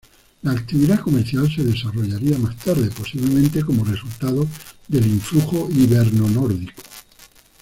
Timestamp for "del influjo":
4.87-5.69